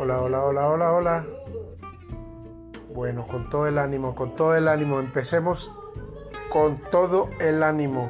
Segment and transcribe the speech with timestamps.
[0.00, 1.26] Hola, hola, hola, hola, hola.
[2.94, 5.00] Bueno, con todo el ánimo, con todo el ánimo.
[5.00, 5.74] Empecemos
[6.50, 8.08] con todo el ánimo.